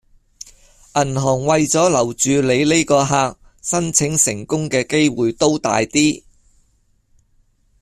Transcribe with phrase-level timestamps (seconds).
[0.95, 6.23] 銀行為左留住你呢個客，申請成功嘅機會都大啲